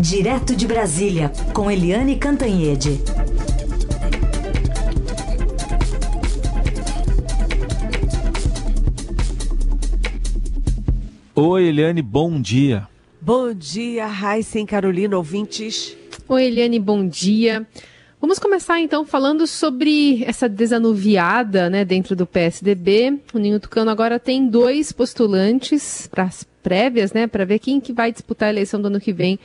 Direto 0.00 0.54
de 0.54 0.64
Brasília, 0.64 1.32
com 1.52 1.68
Eliane 1.68 2.14
Cantanhede. 2.14 3.00
Oi, 11.34 11.64
Eliane, 11.64 12.00
bom 12.00 12.40
dia. 12.40 12.86
Bom 13.20 13.52
dia, 13.52 14.06
Raíssa 14.06 14.60
e 14.60 14.64
Carolina, 14.64 15.16
ouvintes. 15.16 15.96
Oi, 16.28 16.44
Eliane, 16.44 16.78
bom 16.78 17.04
dia. 17.04 17.66
Vamos 18.20 18.38
começar 18.38 18.80
então 18.80 19.04
falando 19.04 19.48
sobre 19.48 20.22
essa 20.24 20.48
desanuviada 20.48 21.68
né, 21.68 21.84
dentro 21.84 22.14
do 22.14 22.24
PSDB. 22.24 23.18
O 23.34 23.38
Ninho 23.38 23.58
Tucano 23.58 23.90
agora 23.90 24.20
tem 24.20 24.48
dois 24.48 24.92
postulantes 24.92 26.06
para 26.06 26.22
as 26.22 26.44
prévias, 26.62 27.12
né, 27.12 27.26
para 27.26 27.44
ver 27.44 27.58
quem 27.58 27.80
que 27.80 27.92
vai 27.92 28.12
disputar 28.12 28.46
a 28.46 28.52
eleição 28.52 28.80
do 28.80 28.86
ano 28.86 29.00
que 29.00 29.12
vem 29.12 29.40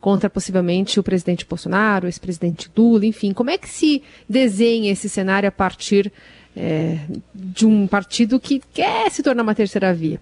contra 0.00 0.30
possivelmente 0.30 0.98
o 0.98 1.02
presidente 1.02 1.44
Bolsonaro, 1.44 2.06
o 2.06 2.08
ex-presidente 2.08 2.70
Lula, 2.76 3.04
enfim. 3.04 3.32
Como 3.32 3.50
é 3.50 3.58
que 3.58 3.68
se 3.68 4.02
desenha 4.28 4.90
esse 4.90 5.08
cenário 5.08 5.48
a 5.48 5.52
partir 5.52 6.10
é, 6.56 6.98
de 7.34 7.66
um 7.66 7.86
partido 7.86 8.40
que 8.40 8.62
quer 8.72 9.10
se 9.10 9.22
tornar 9.22 9.42
uma 9.42 9.54
terceira 9.54 9.92
via? 9.92 10.20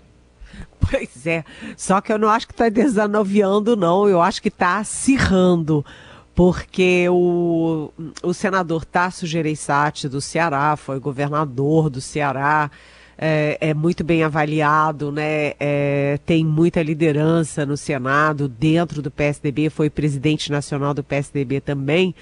Pois 0.91 1.27
é, 1.27 1.45
só 1.77 2.01
que 2.01 2.13
eu 2.13 2.19
não 2.19 2.29
acho 2.29 2.47
que 2.47 2.53
está 2.53 2.69
desanuviando, 2.69 3.77
não. 3.77 4.09
Eu 4.09 4.23
acho 4.23 4.41
que 4.41 4.49
está 4.49 4.79
acirrando 4.79 5.85
porque 6.35 7.09
o, 7.11 7.91
o 8.23 8.33
senador 8.33 8.85
Tasso 8.85 9.27
Gereissati 9.27 10.09
do 10.09 10.21
Ceará 10.21 10.77
foi 10.77 11.01
governador 11.01 11.91
do 11.91 12.01
Ceará, 12.01 12.71
é, 13.19 13.59
é 13.61 13.75
muito 13.75 14.05
bem 14.05 14.23
avaliado, 14.23 15.11
né? 15.11 15.55
É, 15.59 16.19
tem 16.25 16.45
muita 16.45 16.81
liderança 16.81 17.67
no 17.67 17.77
Senado, 17.77 18.49
dentro 18.49 19.03
do 19.03 19.11
PSDB, 19.11 19.69
foi 19.69 19.91
presidente 19.91 20.53
nacional 20.53 20.95
do 20.95 21.03
PSDB 21.03 21.61
também. 21.61 22.15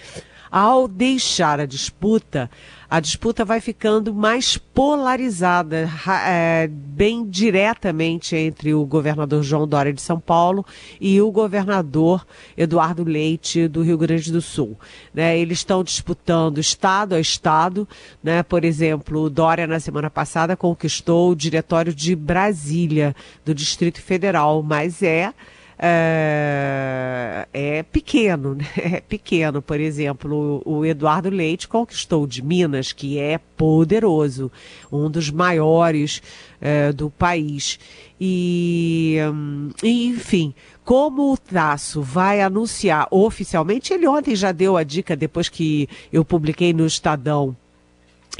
Ao 0.50 0.88
deixar 0.88 1.60
a 1.60 1.66
disputa, 1.66 2.50
a 2.88 3.00
disputa 3.00 3.44
vai 3.44 3.60
ficando 3.60 4.14
mais 4.14 4.56
polarizada, 4.56 5.90
é, 6.26 6.68
bem 6.68 7.28
diretamente 7.28 8.36
entre 8.36 8.74
o 8.74 8.84
governador 8.84 9.42
João 9.42 9.66
Dória 9.66 9.92
de 9.92 10.00
São 10.00 10.20
Paulo 10.20 10.64
e 11.00 11.20
o 11.20 11.30
governador 11.30 12.26
Eduardo 12.56 13.02
Leite 13.02 13.66
do 13.66 13.82
Rio 13.82 13.98
Grande 13.98 14.30
do 14.30 14.40
Sul. 14.40 14.78
Né? 15.12 15.38
Eles 15.38 15.58
estão 15.58 15.82
disputando 15.82 16.58
estado 16.58 17.14
a 17.14 17.20
estado. 17.20 17.88
Né? 18.22 18.42
Por 18.42 18.64
exemplo, 18.64 19.28
Dória, 19.28 19.66
na 19.66 19.80
semana 19.80 20.08
passada, 20.08 20.56
conquistou 20.56 21.32
o 21.32 21.36
diretório 21.36 21.92
de 21.92 22.14
Brasília, 22.14 23.14
do 23.44 23.54
Distrito 23.54 24.00
Federal, 24.00 24.62
mas 24.62 25.02
é 25.02 25.32
é, 25.78 27.46
é 27.52 27.82
pequeno, 27.82 28.54
né? 28.56 28.66
É 28.76 29.00
pequeno. 29.00 29.60
Por 29.60 29.78
exemplo, 29.80 30.62
o, 30.64 30.78
o 30.78 30.86
Eduardo 30.86 31.28
Leite 31.28 31.68
conquistou 31.68 32.26
de 32.26 32.42
Minas, 32.42 32.92
que 32.92 33.18
é 33.18 33.38
poderoso, 33.56 34.50
um 34.90 35.10
dos 35.10 35.30
maiores 35.30 36.22
é, 36.60 36.92
do 36.92 37.10
país. 37.10 37.78
E, 38.20 39.18
hum, 39.32 39.70
enfim, 39.82 40.54
como 40.84 41.32
o 41.32 41.36
Tasso 41.36 42.00
vai 42.00 42.40
anunciar 42.40 43.06
oficialmente, 43.10 43.92
ele 43.92 44.06
ontem 44.06 44.34
já 44.34 44.52
deu 44.52 44.76
a 44.76 44.82
dica, 44.82 45.14
depois 45.14 45.48
que 45.48 45.88
eu 46.12 46.24
publiquei 46.24 46.72
no 46.72 46.86
Estadão 46.86 47.56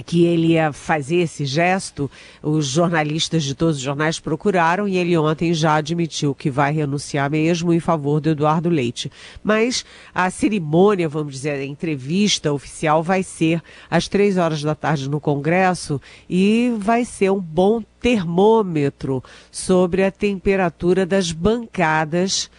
que 0.04 0.24
ele 0.24 0.48
ia 0.48 0.72
fazer 0.72 1.16
esse 1.16 1.44
gesto, 1.46 2.10
os 2.42 2.66
jornalistas 2.66 3.42
de 3.44 3.54
todos 3.54 3.76
os 3.76 3.82
jornais 3.82 4.18
procuraram 4.18 4.86
e 4.86 4.96
ele 4.96 5.16
ontem 5.16 5.54
já 5.54 5.74
admitiu 5.74 6.34
que 6.34 6.50
vai 6.50 6.72
renunciar 6.72 7.30
mesmo 7.30 7.72
em 7.72 7.80
favor 7.80 8.20
do 8.20 8.30
Eduardo 8.30 8.68
Leite. 8.68 9.10
Mas 9.42 9.84
a 10.14 10.28
cerimônia, 10.30 11.08
vamos 11.08 11.32
dizer, 11.32 11.52
a 11.52 11.64
entrevista 11.64 12.52
oficial 12.52 13.02
vai 13.02 13.22
ser 13.22 13.62
às 13.90 14.08
três 14.08 14.36
horas 14.36 14.62
da 14.62 14.74
tarde 14.74 15.08
no 15.08 15.20
Congresso 15.20 16.00
e 16.28 16.72
vai 16.78 17.04
ser 17.04 17.30
um 17.30 17.40
bom 17.40 17.82
termômetro 18.00 19.22
sobre 19.50 20.04
a 20.04 20.10
temperatura 20.10 21.06
das 21.06 21.32
bancadas 21.32 22.50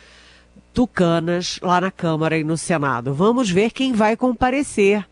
tucanas 0.73 1.59
lá 1.61 1.81
na 1.81 1.89
Câmara 1.89 2.37
e 2.37 2.43
no 2.43 2.57
Senado. 2.57 3.13
Vamos 3.13 3.49
ver 3.49 3.71
quem 3.71 3.93
vai 3.93 4.15
comparecer 4.15 5.07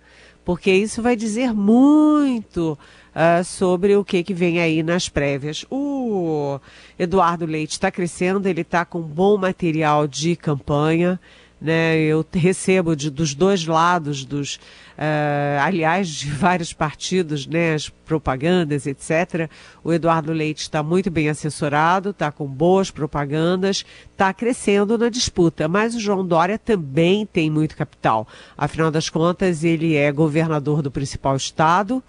porque 0.46 0.72
isso 0.72 1.02
vai 1.02 1.16
dizer 1.16 1.54
muito 1.54 2.78
uh, 3.16 3.44
sobre 3.44 3.96
o 3.96 4.06
que, 4.06 4.24
que 4.24 4.34
vem 4.34 4.62
aí 4.62 4.84
nas 4.84 5.10
prévias. 5.10 5.66
O 5.72 6.60
Eduardo 6.98 7.48
Leite 7.48 7.72
está 7.72 7.90
crescendo, 7.90 8.48
ele 8.48 8.62
está 8.62 8.86
com 8.86 9.02
bom 9.02 9.38
material 9.38 10.08
de 10.08 10.36
campanha. 10.36 11.20
Né, 11.60 11.98
eu 12.00 12.24
recebo 12.34 12.96
de, 12.96 13.10
dos 13.10 13.34
dois 13.34 13.66
lados, 13.66 14.26
dos, 14.26 14.56
uh, 14.98 15.62
aliás, 15.64 16.10
de 16.10 16.30
vários 16.30 16.74
partidos, 16.74 17.48
né, 17.48 17.74
as 17.74 17.90
propagandas, 17.90 18.86
etc. 18.86 19.50
O 19.84 19.92
Eduardo 19.94 20.34
Leite 20.34 20.62
está 20.62 20.84
muito 20.84 21.10
bem 21.10 21.30
assessorado, 21.30 22.10
está 22.10 22.32
com 22.32 22.46
boas 22.46 22.92
propagandas, 22.92 23.86
está 24.12 24.34
crescendo 24.34 24.98
na 24.98 25.10
disputa. 25.10 25.68
Mas 25.68 25.96
o 25.96 26.00
João 26.00 26.28
Dória 26.28 26.60
também 26.60 27.26
tem 27.26 27.50
muito 27.50 27.76
capital. 27.78 28.28
Afinal 28.58 28.92
das 28.92 29.10
contas, 29.10 29.64
ele 29.64 29.96
é 29.96 30.12
governador 30.12 30.82
do 30.82 30.92
principal 30.92 31.36
estado 31.36 32.04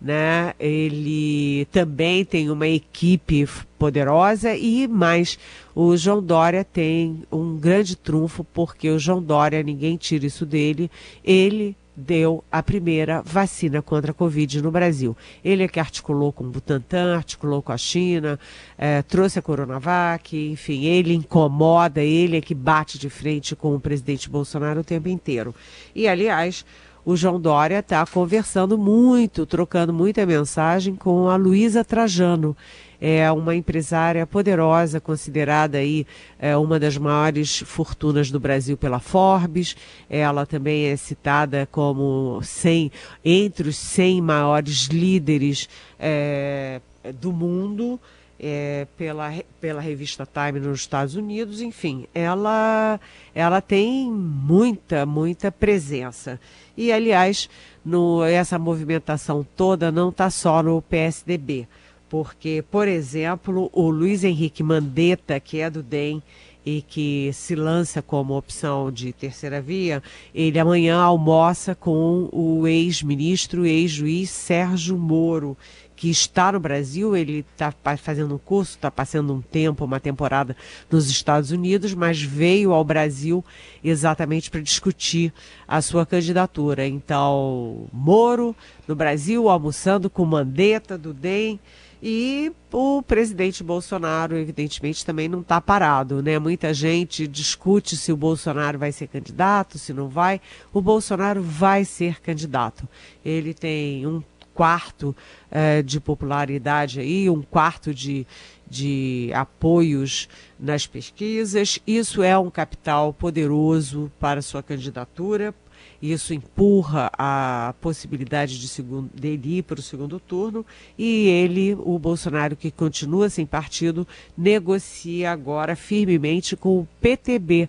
né? 0.00 0.54
Ele 0.58 1.66
também 1.72 2.24
tem 2.24 2.50
uma 2.50 2.68
equipe 2.68 3.48
poderosa 3.78 4.54
e 4.54 4.86
mais 4.86 5.38
o 5.74 5.96
João 5.96 6.22
Dória 6.22 6.64
tem 6.64 7.22
um 7.30 7.56
grande 7.56 7.96
trunfo 7.96 8.44
porque 8.44 8.90
o 8.90 8.98
João 8.98 9.22
Dória, 9.22 9.62
ninguém 9.62 9.96
tira 9.96 10.26
isso 10.26 10.46
dele, 10.46 10.90
ele 11.24 11.76
deu 11.98 12.44
a 12.50 12.62
primeira 12.62 13.22
vacina 13.22 13.82
contra 13.82 14.12
a 14.12 14.14
Covid 14.14 14.62
no 14.62 14.70
Brasil. 14.70 15.16
Ele 15.44 15.64
é 15.64 15.68
que 15.68 15.80
articulou 15.80 16.32
com 16.32 16.44
o 16.44 16.48
Butantan, 16.48 17.16
articulou 17.16 17.60
com 17.60 17.72
a 17.72 17.76
China, 17.76 18.38
é, 18.76 19.02
trouxe 19.02 19.40
a 19.40 19.42
Coronavac, 19.42 20.36
enfim, 20.36 20.84
ele 20.84 21.12
incomoda, 21.12 22.00
ele 22.00 22.36
é 22.36 22.40
que 22.40 22.54
bate 22.54 22.98
de 22.98 23.10
frente 23.10 23.56
com 23.56 23.74
o 23.74 23.80
presidente 23.80 24.30
Bolsonaro 24.30 24.80
o 24.80 24.84
tempo 24.84 25.08
inteiro. 25.08 25.52
E, 25.92 26.06
aliás, 26.06 26.64
o 27.08 27.16
João 27.16 27.40
Dória 27.40 27.78
está 27.78 28.04
conversando 28.04 28.76
muito, 28.76 29.46
trocando 29.46 29.94
muita 29.94 30.26
mensagem 30.26 30.94
com 30.94 31.30
a 31.30 31.36
Luísa 31.36 31.82
Trajano. 31.82 32.54
É 33.00 33.32
uma 33.32 33.56
empresária 33.56 34.26
poderosa, 34.26 35.00
considerada 35.00 35.78
aí 35.78 36.06
é, 36.38 36.54
uma 36.54 36.78
das 36.78 36.98
maiores 36.98 37.60
fortunas 37.60 38.30
do 38.30 38.38
Brasil 38.38 38.76
pela 38.76 39.00
Forbes. 39.00 39.74
Ela 40.10 40.44
também 40.44 40.88
é 40.88 40.96
citada 40.96 41.66
como 41.72 42.42
100, 42.42 42.92
entre 43.24 43.70
os 43.70 43.76
100 43.78 44.20
maiores 44.20 44.88
líderes 44.88 45.66
é, 45.98 46.82
do 47.18 47.32
mundo 47.32 47.98
é, 48.38 48.86
pela, 48.96 49.32
pela 49.60 49.80
revista 49.80 50.26
Time 50.26 50.60
nos 50.60 50.80
Estados 50.80 51.16
Unidos, 51.16 51.60
enfim, 51.60 52.06
ela, 52.14 53.00
ela 53.34 53.60
tem 53.60 54.10
muita, 54.10 55.04
muita 55.04 55.50
presença. 55.50 56.40
E, 56.76 56.92
aliás, 56.92 57.50
no, 57.84 58.24
essa 58.24 58.58
movimentação 58.58 59.46
toda 59.56 59.90
não 59.90 60.10
está 60.10 60.30
só 60.30 60.62
no 60.62 60.80
PSDB, 60.80 61.66
porque, 62.08 62.64
por 62.70 62.86
exemplo, 62.86 63.68
o 63.72 63.90
Luiz 63.90 64.22
Henrique 64.24 64.62
Mandetta, 64.62 65.40
que 65.40 65.60
é 65.60 65.68
do 65.68 65.82
DEM, 65.82 66.22
e 66.68 66.82
que 66.82 67.30
se 67.32 67.54
lança 67.54 68.02
como 68.02 68.36
opção 68.36 68.92
de 68.92 69.10
terceira 69.10 69.58
via, 69.58 70.02
ele 70.34 70.58
amanhã 70.58 70.98
almoça 70.98 71.74
com 71.74 72.28
o 72.30 72.66
ex-ministro, 72.66 73.64
ex-juiz 73.64 74.28
Sérgio 74.28 74.98
Moro, 74.98 75.56
que 75.96 76.10
está 76.10 76.52
no 76.52 76.60
Brasil, 76.60 77.16
ele 77.16 77.42
está 77.50 77.72
fazendo 77.96 78.34
um 78.34 78.38
curso, 78.38 78.72
está 78.72 78.90
passando 78.90 79.32
um 79.32 79.40
tempo, 79.40 79.86
uma 79.86 79.98
temporada 79.98 80.54
nos 80.90 81.08
Estados 81.08 81.50
Unidos, 81.50 81.94
mas 81.94 82.20
veio 82.20 82.74
ao 82.74 82.84
Brasil 82.84 83.42
exatamente 83.82 84.50
para 84.50 84.60
discutir 84.60 85.32
a 85.66 85.80
sua 85.80 86.04
candidatura. 86.04 86.86
Então, 86.86 87.88
Moro 87.90 88.54
no 88.86 88.94
Brasil, 88.94 89.48
almoçando 89.48 90.10
com 90.10 90.26
Mandetta 90.26 90.98
do 90.98 91.14
DEM. 91.14 91.58
E 92.02 92.52
o 92.72 93.02
presidente 93.02 93.64
Bolsonaro, 93.64 94.36
evidentemente, 94.36 95.04
também 95.04 95.28
não 95.28 95.40
está 95.40 95.60
parado, 95.60 96.22
né? 96.22 96.38
Muita 96.38 96.72
gente 96.72 97.26
discute 97.26 97.96
se 97.96 98.12
o 98.12 98.16
Bolsonaro 98.16 98.78
vai 98.78 98.92
ser 98.92 99.08
candidato, 99.08 99.78
se 99.78 99.92
não 99.92 100.08
vai. 100.08 100.40
O 100.72 100.80
Bolsonaro 100.80 101.42
vai 101.42 101.84
ser 101.84 102.20
candidato. 102.20 102.88
Ele 103.24 103.52
tem 103.52 104.06
um 104.06 104.22
quarto 104.54 105.14
eh, 105.50 105.82
de 105.82 106.00
popularidade 106.00 106.98
aí, 106.98 107.30
um 107.30 107.42
quarto 107.42 107.94
de, 107.94 108.26
de 108.68 109.30
apoios 109.32 110.28
nas 110.58 110.84
pesquisas. 110.86 111.78
Isso 111.86 112.22
é 112.22 112.36
um 112.36 112.50
capital 112.50 113.12
poderoso 113.12 114.10
para 114.18 114.42
sua 114.42 114.62
candidatura. 114.62 115.54
Isso 116.00 116.32
empurra 116.32 117.10
a 117.18 117.74
possibilidade 117.80 118.58
de 118.58 118.68
segundo, 118.68 119.10
dele 119.14 119.58
ir 119.58 119.62
para 119.62 119.80
o 119.80 119.82
segundo 119.82 120.20
turno. 120.20 120.64
E 120.96 121.26
ele, 121.28 121.74
o 121.74 121.98
Bolsonaro, 121.98 122.54
que 122.54 122.70
continua 122.70 123.28
sem 123.28 123.44
partido, 123.44 124.06
negocia 124.36 125.32
agora 125.32 125.74
firmemente 125.74 126.56
com 126.56 126.78
o 126.78 126.88
PTB 127.00 127.68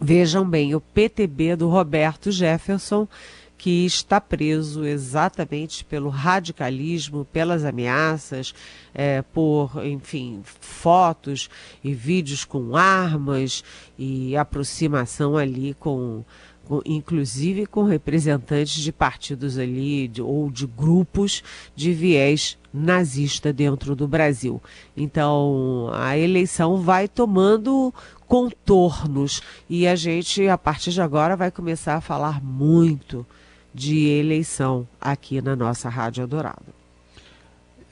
Vejam 0.00 0.48
bem, 0.48 0.74
o 0.74 0.80
PTB 0.80 1.56
do 1.56 1.68
Roberto 1.68 2.32
Jefferson, 2.32 3.06
que 3.56 3.86
está 3.86 4.20
preso 4.20 4.84
exatamente 4.84 5.84
pelo 5.84 6.10
radicalismo, 6.10 7.24
pelas 7.24 7.64
ameaças, 7.64 8.52
é, 8.92 9.22
por, 9.22 9.82
enfim, 9.86 10.42
fotos 10.44 11.48
e 11.82 11.94
vídeos 11.94 12.44
com 12.44 12.76
armas 12.76 13.62
e 13.96 14.36
aproximação 14.36 15.36
ali 15.36 15.74
com 15.74 16.24
inclusive 16.84 17.66
com 17.66 17.84
representantes 17.84 18.82
de 18.82 18.92
partidos 18.92 19.58
ali 19.58 20.08
de, 20.08 20.22
ou 20.22 20.50
de 20.50 20.66
grupos 20.66 21.42
de 21.74 21.92
viés 21.92 22.58
nazista 22.72 23.52
dentro 23.52 23.94
do 23.94 24.08
Brasil. 24.08 24.60
Então, 24.96 25.90
a 25.92 26.18
eleição 26.18 26.76
vai 26.76 27.06
tomando 27.06 27.92
contornos 28.26 29.42
e 29.68 29.86
a 29.86 29.94
gente, 29.94 30.48
a 30.48 30.58
partir 30.58 30.90
de 30.90 31.00
agora, 31.00 31.36
vai 31.36 31.50
começar 31.50 31.94
a 31.94 32.00
falar 32.00 32.42
muito 32.42 33.24
de 33.72 34.06
eleição 34.06 34.86
aqui 35.00 35.40
na 35.40 35.54
nossa 35.54 35.88
Rádio 35.88 36.22
Eldorado. 36.22 36.84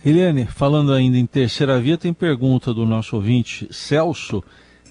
Eliane, 0.04 0.46
falando 0.46 0.92
ainda 0.92 1.16
em 1.16 1.26
terceira 1.26 1.80
via, 1.80 1.96
tem 1.96 2.12
pergunta 2.12 2.74
do 2.74 2.84
nosso 2.84 3.14
ouvinte 3.14 3.68
Celso. 3.70 4.42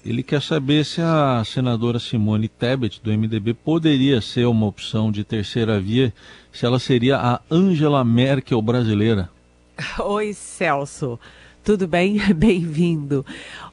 Ele 0.04 0.22
quer 0.22 0.42
saber 0.42 0.84
se 0.84 1.00
a 1.00 1.42
senadora 1.44 2.00
Simone 2.00 2.48
Tebet, 2.48 3.00
do 3.02 3.12
MDB, 3.12 3.54
poderia 3.54 4.20
ser 4.20 4.46
uma 4.46 4.66
opção 4.66 5.12
de 5.12 5.22
terceira 5.22 5.78
via, 5.78 6.12
se 6.52 6.66
ela 6.66 6.80
seria 6.80 7.16
a 7.18 7.40
Angela 7.48 8.04
Merkel 8.04 8.60
brasileira. 8.60 9.30
Oi, 10.02 10.34
Celso. 10.34 11.20
Tudo 11.62 11.86
bem? 11.86 12.18
Bem-vindo. 12.34 13.24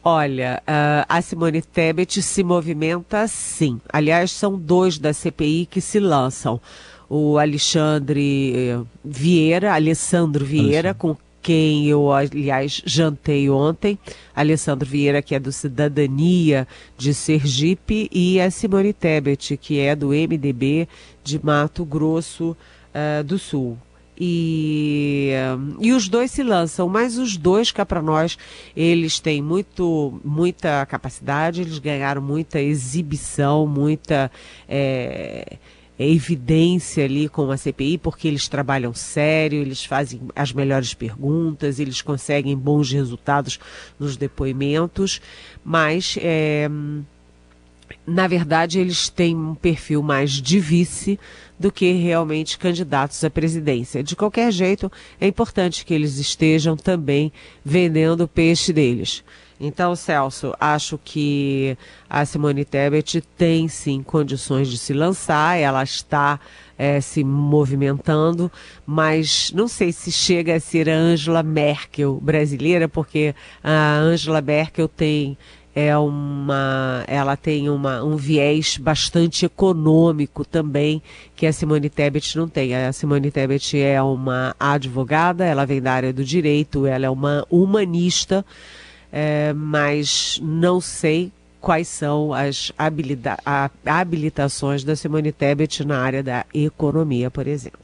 Olha, 0.03 0.61
uh, 0.67 1.05
a 1.09 1.19
Simone 1.19 1.63
Tebet 1.63 2.21
se 2.21 2.43
movimenta 2.43 3.27
sim. 3.27 3.81
Aliás, 3.91 4.29
são 4.29 4.55
dois 4.55 4.99
da 4.99 5.11
CPI 5.11 5.65
que 5.65 5.81
se 5.81 5.99
lançam. 5.99 6.61
O 7.09 7.39
Alexandre 7.39 8.53
eh, 8.55 8.79
Vieira, 9.03 9.73
Alessandro 9.73 10.45
Vieira, 10.45 10.89
Alexandre. 10.89 10.93
com 10.93 11.17
quem 11.41 11.87
eu, 11.87 12.11
aliás, 12.11 12.81
jantei 12.85 13.49
ontem, 13.49 13.97
Alessandro 14.35 14.87
Vieira, 14.87 15.21
que 15.21 15.35
é 15.35 15.39
do 15.39 15.51
Cidadania 15.51 16.67
de 16.97 17.13
Sergipe, 17.13 18.09
e 18.11 18.39
a 18.39 18.51
Simone 18.51 18.93
Tebet, 18.93 19.57
que 19.57 19.79
é 19.79 19.95
do 19.95 20.09
MDB 20.09 20.87
de 21.23 21.43
Mato 21.43 21.85
Grosso 21.85 22.55
uh, 22.93 23.23
do 23.23 23.39
Sul. 23.39 23.77
E, 24.19 25.31
uh, 25.33 25.77
e 25.79 25.93
os 25.93 26.09
dois 26.09 26.29
se 26.31 26.43
lançam, 26.43 26.89
mas 26.89 27.17
os 27.17 27.37
dois, 27.37 27.71
cá 27.71 27.85
para 27.85 28.01
nós, 28.01 28.37
eles 28.75 29.17
têm 29.19 29.41
muito, 29.41 30.19
muita 30.25 30.85
capacidade, 30.85 31.61
eles 31.61 31.79
ganharam 31.79 32.21
muita 32.21 32.59
exibição, 32.59 33.65
muita. 33.65 34.29
É, 34.67 35.57
evidência 36.07 37.03
ali 37.03 37.27
com 37.27 37.51
a 37.51 37.57
CPI, 37.57 37.97
porque 37.97 38.27
eles 38.27 38.47
trabalham 38.47 38.93
sério, 38.93 39.61
eles 39.61 39.83
fazem 39.83 40.21
as 40.35 40.53
melhores 40.53 40.93
perguntas, 40.93 41.79
eles 41.79 42.01
conseguem 42.01 42.55
bons 42.55 42.91
resultados 42.91 43.59
nos 43.99 44.15
depoimentos, 44.15 45.21
mas 45.63 46.17
é, 46.21 46.69
na 48.07 48.27
verdade 48.27 48.79
eles 48.79 49.09
têm 49.09 49.35
um 49.35 49.53
perfil 49.53 50.01
mais 50.01 50.31
de 50.31 50.59
vice 50.59 51.19
do 51.59 51.71
que 51.71 51.91
realmente 51.91 52.57
candidatos 52.57 53.21
à 53.23 53.29
presidência. 53.29 54.01
De 54.01 54.15
qualquer 54.15 54.51
jeito, 54.51 54.89
é 55.19 55.27
importante 55.27 55.83
que 55.83 55.93
eles 55.93 56.17
estejam 56.17 56.77
também 56.77 57.31
vendendo 57.63 58.21
o 58.21 58.27
peixe 58.27 58.71
deles. 58.71 59.23
Então, 59.59 59.93
Celso, 59.93 60.53
acho 60.57 60.97
que 61.03 61.77
a 62.09 62.25
Simone 62.25 62.63
Tebet 62.63 63.21
tem 63.37 63.67
sim 63.67 64.01
condições 64.01 64.69
de 64.69 64.77
se 64.77 64.93
lançar, 64.93 65.57
ela 65.57 65.83
está 65.83 66.39
é, 66.77 67.01
se 67.01 67.25
movimentando, 67.25 68.49
mas 68.85 69.51
não 69.53 69.67
sei 69.67 69.91
se 69.91 70.13
chega 70.13 70.55
a 70.55 70.59
ser 70.61 70.89
a 70.89 70.95
Angela 70.95 71.43
Merkel 71.43 72.21
brasileira, 72.21 72.87
porque 72.87 73.35
a 73.61 73.97
Angela 73.97 74.39
Merkel 74.39 74.87
tem 74.87 75.37
é 75.75 75.95
uma, 75.97 77.03
ela 77.07 77.37
tem 77.37 77.69
uma, 77.69 78.03
um 78.03 78.15
viés 78.15 78.77
bastante 78.77 79.45
econômico 79.45 80.43
também 80.43 81.01
que 81.35 81.45
a 81.45 81.53
Simone 81.53 81.89
Tebet 81.89 82.37
não 82.37 82.49
tem. 82.49 82.75
A 82.75 82.91
Simone 82.91 83.31
Tebet 83.31 83.79
é 83.79 84.01
uma 84.01 84.55
advogada, 84.59 85.45
ela 85.45 85.65
vem 85.65 85.81
da 85.81 85.93
área 85.93 86.11
do 86.11 86.23
direito, 86.23 86.85
ela 86.85 87.05
é 87.05 87.09
uma 87.09 87.45
humanista 87.49 88.43
é, 89.11 89.53
mas 89.53 90.39
não 90.41 90.79
sei 90.79 91.31
quais 91.59 91.87
são 91.87 92.33
as 92.33 92.71
habilitações 93.85 94.83
da 94.83 94.95
Simone 94.95 95.31
Tebet 95.31 95.85
na 95.85 95.99
área 95.99 96.23
da 96.23 96.45
economia, 96.53 97.29
por 97.29 97.47
exemplo. 97.47 97.79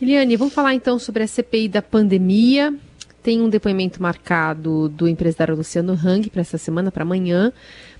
Eliane, 0.00 0.36
vamos 0.36 0.54
falar 0.54 0.74
então 0.74 0.98
sobre 0.98 1.24
a 1.24 1.26
CPI 1.26 1.68
da 1.68 1.82
pandemia. 1.82 2.72
Tem 3.20 3.42
um 3.42 3.48
depoimento 3.48 4.00
marcado 4.00 4.88
do 4.88 5.08
empresário 5.08 5.56
Luciano 5.56 5.92
Hang 5.92 6.30
para 6.30 6.40
essa 6.40 6.56
semana, 6.56 6.92
para 6.92 7.02
amanhã. 7.02 7.52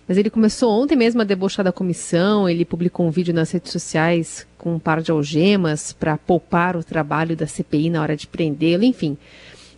Mas 0.06 0.16
ele 0.16 0.30
começou 0.30 0.70
ontem 0.70 0.96
mesmo 0.96 1.20
a 1.20 1.24
debochar 1.24 1.64
da 1.64 1.72
comissão. 1.72 2.48
Ele 2.48 2.64
publicou 2.64 3.06
um 3.06 3.10
vídeo 3.10 3.34
nas 3.34 3.50
redes 3.50 3.72
sociais 3.72 4.46
com 4.56 4.76
um 4.76 4.78
par 4.78 5.02
de 5.02 5.10
algemas 5.10 5.92
para 5.92 6.16
poupar 6.16 6.76
o 6.76 6.84
trabalho 6.84 7.36
da 7.36 7.46
CPI 7.46 7.90
na 7.90 8.00
hora 8.00 8.16
de 8.16 8.26
prendê-lo. 8.26 8.84
Enfim, 8.84 9.18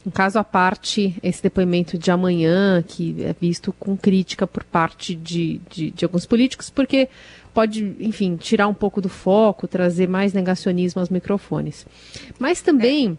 um 0.07 0.11
caso 0.11 0.39
à 0.39 0.45
parte, 0.45 1.15
esse 1.23 1.43
depoimento 1.43 1.99
de 1.99 2.11
amanhã, 2.11 2.83
que 2.87 3.17
é 3.23 3.35
visto 3.39 3.73
com 3.73 3.97
crítica 3.97 4.47
por 4.47 4.65
parte 4.65 5.15
de, 5.15 5.61
de, 5.71 5.91
de, 5.91 6.05
alguns 6.05 6.25
políticos, 6.25 6.71
porque 6.71 7.09
pode, 7.53 7.97
enfim, 8.01 8.37
tirar 8.37 8.67
um 8.67 8.75
pouco 8.75 9.01
do 9.01 9.09
foco, 9.09 9.69
trazer 9.69 10.09
mais 10.09 10.33
negacionismo 10.33 11.01
aos 11.01 11.11
microfones. 11.11 11.87
Mas 12.39 12.63
também 12.63 13.19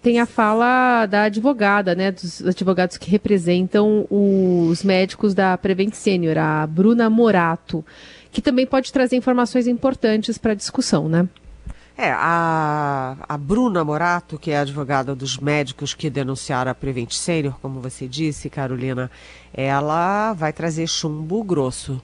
tem 0.00 0.20
a 0.20 0.26
fala 0.26 1.04
da 1.06 1.24
advogada, 1.24 1.94
né, 1.94 2.12
dos 2.12 2.46
advogados 2.46 2.96
que 2.96 3.10
representam 3.10 4.06
os 4.08 4.82
médicos 4.82 5.34
da 5.34 5.58
Prevent 5.58 5.94
Senior, 5.94 6.38
a 6.38 6.66
Bruna 6.66 7.10
Morato, 7.10 7.84
que 8.30 8.40
também 8.40 8.66
pode 8.66 8.92
trazer 8.92 9.16
informações 9.16 9.66
importantes 9.66 10.38
para 10.38 10.52
a 10.52 10.56
discussão, 10.56 11.08
né? 11.08 11.28
É, 11.96 12.10
a, 12.12 13.16
a 13.28 13.36
Bruna 13.36 13.84
Morato, 13.84 14.38
que 14.38 14.50
é 14.50 14.58
advogada 14.58 15.14
dos 15.14 15.36
médicos 15.36 15.92
que 15.92 16.08
denunciaram 16.08 16.70
a 16.70 16.74
Prevent 16.74 17.12
Senior, 17.12 17.58
como 17.60 17.80
você 17.80 18.08
disse, 18.08 18.48
Carolina, 18.48 19.10
ela 19.52 20.32
vai 20.32 20.52
trazer 20.52 20.86
chumbo 20.86 21.42
grosso, 21.44 22.00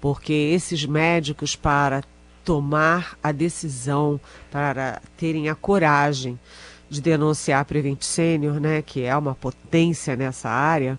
porque 0.00 0.32
esses 0.32 0.86
médicos, 0.86 1.56
para 1.56 2.02
tomar 2.44 3.18
a 3.22 3.32
decisão, 3.32 4.20
para 4.50 5.00
terem 5.16 5.48
a 5.48 5.54
coragem 5.54 6.38
de 6.88 7.00
denunciar 7.00 7.60
a 7.60 7.64
Prevent 7.64 8.02
Senior, 8.02 8.60
né, 8.60 8.82
que 8.82 9.02
é 9.02 9.16
uma 9.16 9.34
potência 9.34 10.14
nessa 10.14 10.48
área, 10.48 10.98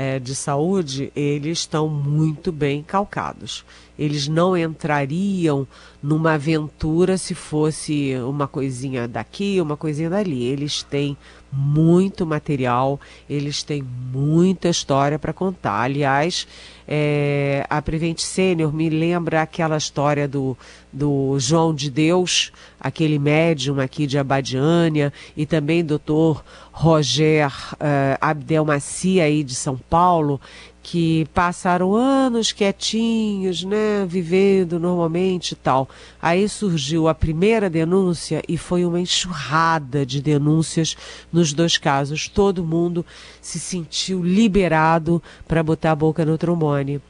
é, 0.00 0.18
de 0.18 0.34
saúde, 0.34 1.12
eles 1.14 1.58
estão 1.58 1.86
muito 1.86 2.50
bem 2.50 2.82
calcados. 2.82 3.66
Eles 3.98 4.28
não 4.28 4.56
entrariam 4.56 5.68
numa 6.02 6.32
aventura 6.32 7.18
se 7.18 7.34
fosse 7.34 8.14
uma 8.26 8.48
coisinha 8.48 9.06
daqui, 9.06 9.60
uma 9.60 9.76
coisinha 9.76 10.08
dali. 10.08 10.42
Eles 10.42 10.82
têm 10.82 11.18
muito 11.52 12.24
material, 12.24 13.00
eles 13.28 13.62
têm 13.62 13.82
muita 13.82 14.68
história 14.68 15.18
para 15.18 15.32
contar. 15.32 15.82
Aliás, 15.82 16.46
é, 16.86 17.64
a 17.70 17.80
Prevent 17.80 18.18
Senior 18.18 18.72
me 18.72 18.90
lembra 18.90 19.42
aquela 19.42 19.76
história 19.76 20.26
do, 20.26 20.56
do 20.92 21.38
João 21.38 21.74
de 21.74 21.90
Deus, 21.90 22.52
aquele 22.80 23.18
médium 23.18 23.80
aqui 23.80 24.06
de 24.06 24.18
Abadiânia, 24.18 25.12
e 25.36 25.46
também 25.46 25.84
doutor 25.84 26.44
Roger 26.72 27.48
uh, 27.74 29.20
aí 29.22 29.44
de 29.44 29.54
São 29.54 29.76
Paulo, 29.76 30.40
que 30.82 31.26
passaram 31.34 31.94
anos 31.94 32.52
quietinhos, 32.52 33.64
né, 33.64 34.06
vivendo 34.06 34.80
normalmente 34.80 35.52
e 35.52 35.56
tal. 35.56 35.88
Aí 36.20 36.48
surgiu 36.48 37.06
a 37.06 37.14
primeira 37.14 37.68
denúncia 37.68 38.42
e 38.48 38.56
foi 38.56 38.84
uma 38.84 39.00
enxurrada 39.00 40.06
de 40.06 40.22
denúncias 40.22 40.96
nos 41.32 41.52
dois 41.52 41.76
casos. 41.76 42.28
Todo 42.28 42.64
mundo 42.64 43.04
se 43.40 43.60
sentiu 43.60 44.22
liberado 44.22 45.22
para 45.46 45.62
botar 45.62 45.92
a 45.92 45.96
boca 45.96 46.24
no 46.24 46.38
trombone. 46.38 47.00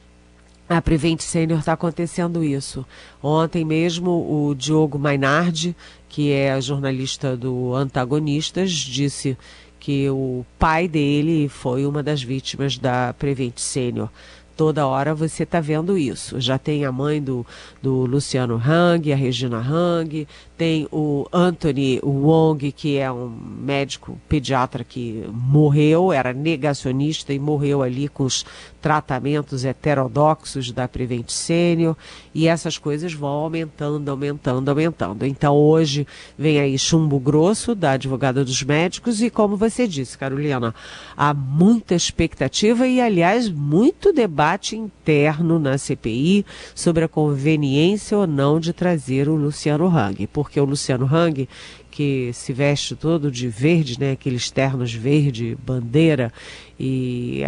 A 0.67 0.81
Prevent 0.81 1.19
Senior 1.19 1.59
está 1.59 1.73
acontecendo 1.73 2.43
isso. 2.43 2.85
Ontem 3.21 3.65
mesmo 3.65 4.09
o 4.11 4.55
Diogo 4.55 4.97
Mainardi, 4.97 5.75
que 6.07 6.31
é 6.31 6.59
jornalista 6.61 7.35
do 7.35 7.73
Antagonistas, 7.73 8.71
disse 8.71 9.37
que 9.81 10.07
o 10.11 10.45
pai 10.59 10.87
dele 10.87 11.49
foi 11.49 11.87
uma 11.87 12.03
das 12.03 12.21
vítimas 12.21 12.77
da 12.77 13.13
Prevent 13.17 13.57
Senior. 13.57 14.09
Toda 14.55 14.85
hora 14.85 15.15
você 15.15 15.41
está 15.41 15.59
vendo 15.59 15.97
isso. 15.97 16.39
Já 16.39 16.59
tem 16.59 16.85
a 16.85 16.91
mãe 16.91 17.19
do, 17.19 17.43
do 17.81 18.05
Luciano 18.05 18.61
Hang, 18.63 19.11
a 19.11 19.15
Regina 19.15 19.57
Hang, 19.57 20.27
tem 20.61 20.87
o 20.91 21.25
Anthony 21.33 21.99
Wong, 22.03 22.71
que 22.71 22.95
é 22.95 23.11
um 23.11 23.29
médico 23.29 24.15
pediatra 24.29 24.83
que 24.83 25.27
morreu, 25.33 26.13
era 26.13 26.33
negacionista 26.33 27.33
e 27.33 27.39
morreu 27.39 27.81
ali 27.81 28.07
com 28.07 28.25
os 28.25 28.45
tratamentos 28.79 29.65
heterodoxos 29.65 30.71
da 30.71 30.87
Prevent 30.87 31.29
Senior, 31.29 31.95
e 32.33 32.47
essas 32.47 32.77
coisas 32.77 33.11
vão 33.11 33.29
aumentando, 33.29 34.09
aumentando, 34.09 34.69
aumentando. 34.69 35.25
Então 35.25 35.55
hoje 35.55 36.05
vem 36.37 36.59
aí 36.59 36.77
chumbo 36.77 37.19
grosso 37.19 37.73
da 37.73 37.91
advogada 37.91 38.45
dos 38.45 38.61
médicos 38.61 39.19
e 39.19 39.31
como 39.31 39.57
você 39.57 39.87
disse, 39.87 40.15
Carolina, 40.15 40.75
há 41.17 41.33
muita 41.33 41.95
expectativa 41.95 42.87
e 42.87 43.01
aliás 43.01 43.49
muito 43.49 44.13
debate 44.13 44.75
interno 44.75 45.57
na 45.57 45.77
CPI 45.77 46.45
sobre 46.75 47.03
a 47.03 47.07
conveniência 47.07 48.15
ou 48.15 48.27
não 48.27 48.59
de 48.59 48.73
trazer 48.73 49.27
o 49.27 49.35
Luciano 49.35 49.87
Hang, 49.87 50.27
porque 50.27 50.50
o 50.59 50.65
Luciano 50.65 51.05
Hang 51.05 51.47
que 51.91 52.31
se 52.33 52.53
veste 52.53 52.95
todo 52.95 53.29
de 53.29 53.49
verde, 53.49 53.99
né, 53.99 54.13
aqueles 54.13 54.49
ternos 54.49 54.93
verde, 54.93 55.57
bandeira, 55.63 56.31
e 56.79 57.41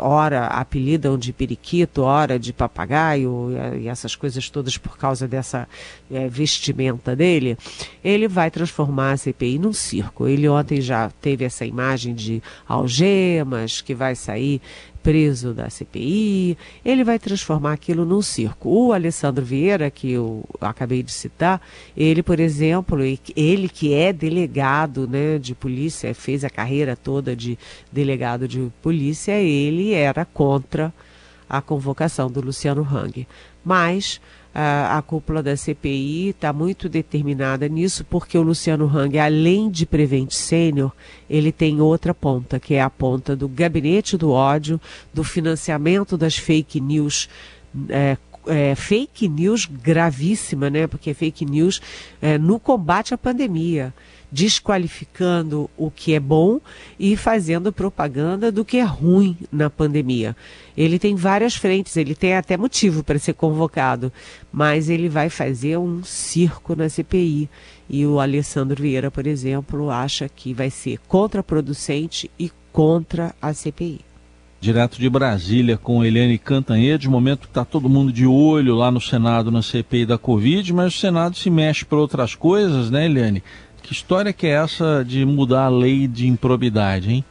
ora 0.00 0.46
apelidam 0.46 1.18
de 1.18 1.30
periquito, 1.32 2.02
ora 2.02 2.38
de 2.38 2.52
papagaio, 2.52 3.50
e, 3.74 3.80
e 3.80 3.88
essas 3.88 4.14
coisas 4.16 4.48
todas 4.48 4.78
por 4.78 4.96
causa 4.96 5.28
dessa 5.28 5.68
é, 6.10 6.26
vestimenta 6.28 7.14
dele, 7.14 7.58
ele 8.02 8.28
vai 8.28 8.50
transformar 8.50 9.12
a 9.12 9.16
CPI 9.18 9.58
num 9.58 9.74
circo. 9.74 10.26
Ele 10.26 10.48
ontem 10.48 10.80
já 10.80 11.10
teve 11.20 11.44
essa 11.44 11.66
imagem 11.66 12.14
de 12.14 12.42
algemas, 12.66 13.82
que 13.82 13.94
vai 13.94 14.14
sair 14.14 14.62
preso 15.02 15.54
da 15.54 15.70
CPI, 15.70 16.56
ele 16.84 17.04
vai 17.04 17.18
transformar 17.18 17.72
aquilo 17.72 18.04
num 18.04 18.22
circo. 18.22 18.68
O 18.68 18.92
Alessandro 18.92 19.44
Vieira, 19.44 19.90
que 19.90 20.12
eu 20.12 20.44
acabei 20.60 21.02
de 21.02 21.12
citar, 21.12 21.60
ele, 21.96 22.22
por 22.22 22.40
exemplo, 22.40 23.00
ele 23.36 23.68
que 23.68 23.94
é 23.94 24.12
delegado 24.12 25.08
né, 25.08 25.38
de 25.38 25.54
polícia, 25.54 26.14
fez 26.14 26.44
a 26.44 26.50
carreira 26.50 26.96
toda 26.96 27.34
de 27.34 27.58
delegado 27.90 28.46
de 28.46 28.70
polícia, 28.82 29.32
ele 29.32 29.92
era 29.92 30.24
contra 30.24 30.92
a 31.48 31.60
convocação 31.60 32.30
do 32.30 32.40
Luciano 32.40 32.82
Hang. 32.82 33.26
Mas 33.64 34.20
a, 34.54 34.98
a 34.98 35.02
cúpula 35.02 35.42
da 35.42 35.56
CPI 35.56 36.30
está 36.30 36.52
muito 36.52 36.88
determinada 36.88 37.68
nisso, 37.68 38.04
porque 38.04 38.36
o 38.36 38.42
Luciano 38.42 38.86
Hang, 38.86 39.18
além 39.18 39.70
de 39.70 39.86
Prevent 39.86 40.32
Sênior, 40.32 40.92
ele 41.28 41.52
tem 41.52 41.80
outra 41.80 42.12
ponta, 42.12 42.58
que 42.58 42.74
é 42.74 42.82
a 42.82 42.90
ponta 42.90 43.36
do 43.36 43.48
gabinete 43.48 44.16
do 44.16 44.30
ódio, 44.30 44.80
do 45.12 45.22
financiamento 45.22 46.16
das 46.16 46.36
fake 46.36 46.80
news 46.80 47.28
é, 47.88 48.16
é, 48.46 48.74
fake 48.74 49.28
news 49.28 49.66
gravíssima, 49.66 50.70
né? 50.70 50.86
Porque 50.86 51.12
fake 51.14 51.44
news 51.44 51.80
é, 52.20 52.38
no 52.38 52.58
combate 52.58 53.14
à 53.14 53.18
pandemia 53.18 53.92
desqualificando 54.30 55.70
o 55.76 55.90
que 55.90 56.14
é 56.14 56.20
bom 56.20 56.60
e 56.98 57.16
fazendo 57.16 57.72
propaganda 57.72 58.52
do 58.52 58.64
que 58.64 58.76
é 58.76 58.84
ruim 58.84 59.36
na 59.50 59.70
pandemia. 59.70 60.36
Ele 60.76 60.98
tem 60.98 61.14
várias 61.14 61.56
frentes, 61.56 61.96
ele 61.96 62.14
tem 62.14 62.36
até 62.36 62.56
motivo 62.56 63.02
para 63.02 63.18
ser 63.18 63.34
convocado, 63.34 64.12
mas 64.52 64.88
ele 64.88 65.08
vai 65.08 65.28
fazer 65.28 65.78
um 65.78 66.04
circo 66.04 66.76
na 66.76 66.88
CPI. 66.88 67.48
E 67.88 68.04
o 68.04 68.20
Alessandro 68.20 68.82
Vieira, 68.82 69.10
por 69.10 69.26
exemplo, 69.26 69.90
acha 69.90 70.28
que 70.28 70.52
vai 70.52 70.70
ser 70.70 70.98
contraproducente 71.08 72.30
e 72.38 72.50
contra 72.70 73.34
a 73.40 73.52
CPI. 73.54 74.00
Direto 74.60 74.98
de 74.98 75.08
Brasília 75.08 75.78
com 75.78 76.04
Eliane 76.04 76.36
Cantanhede, 76.36 77.08
momento 77.08 77.42
que 77.42 77.46
está 77.46 77.64
todo 77.64 77.88
mundo 77.88 78.12
de 78.12 78.26
olho 78.26 78.74
lá 78.74 78.90
no 78.90 79.00
Senado 79.00 79.52
na 79.52 79.62
CPI 79.62 80.04
da 80.04 80.18
Covid, 80.18 80.72
mas 80.72 80.94
o 80.94 80.98
Senado 80.98 81.36
se 81.36 81.48
mexe 81.48 81.84
para 81.84 81.98
outras 81.98 82.34
coisas, 82.34 82.90
né, 82.90 83.06
Eliane? 83.06 83.42
Que 83.88 83.94
história 83.94 84.34
que 84.34 84.46
é 84.46 84.50
essa 84.50 85.02
de 85.02 85.24
mudar 85.24 85.64
a 85.64 85.68
lei 85.70 86.06
de 86.06 86.26
improbidade, 86.26 87.10
hein? 87.10 87.24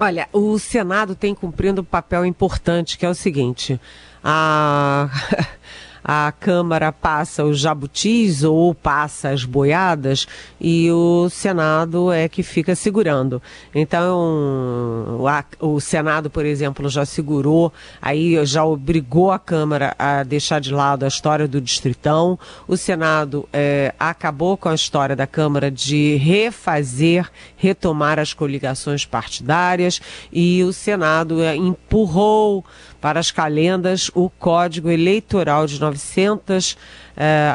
Olha, 0.00 0.28
o 0.32 0.58
Senado 0.58 1.14
tem 1.14 1.32
cumprindo 1.32 1.82
um 1.82 1.84
papel 1.84 2.26
importante, 2.26 2.98
que 2.98 3.06
é 3.06 3.08
o 3.08 3.14
seguinte: 3.14 3.80
a 4.24 5.08
a 6.02 6.32
Câmara 6.32 6.92
passa 6.92 7.44
os 7.44 7.58
jabutis 7.58 8.42
ou 8.42 8.74
passa 8.74 9.30
as 9.30 9.44
boiadas 9.44 10.26
e 10.60 10.90
o 10.90 11.28
Senado 11.28 12.12
é 12.12 12.28
que 12.28 12.42
fica 12.42 12.74
segurando. 12.74 13.42
Então, 13.74 15.20
o 15.58 15.80
Senado, 15.80 16.30
por 16.30 16.44
exemplo, 16.44 16.88
já 16.88 17.04
segurou, 17.04 17.72
aí 18.00 18.44
já 18.46 18.64
obrigou 18.64 19.30
a 19.30 19.38
Câmara 19.38 19.94
a 19.98 20.22
deixar 20.22 20.60
de 20.60 20.72
lado 20.72 21.04
a 21.04 21.08
história 21.08 21.46
do 21.46 21.60
Distritão. 21.60 22.38
O 22.66 22.76
Senado 22.76 23.48
é, 23.52 23.94
acabou 23.98 24.56
com 24.56 24.68
a 24.68 24.74
história 24.74 25.14
da 25.14 25.26
Câmara 25.26 25.70
de 25.70 26.16
refazer, 26.16 27.30
retomar 27.56 28.18
as 28.18 28.32
coligações 28.32 29.04
partidárias 29.04 30.00
e 30.32 30.62
o 30.64 30.72
Senado 30.72 31.42
é, 31.42 31.56
empurrou 31.56 32.64
para 33.00 33.18
as 33.18 33.30
calendas 33.30 34.10
o 34.14 34.28
Código 34.28 34.90
Eleitoral 34.90 35.66
de 35.66 35.80
900 35.80 36.76